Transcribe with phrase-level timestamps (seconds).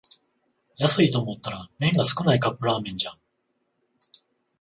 [0.77, 3.19] 安いと思ったら麺が少ないカップラーメンじゃん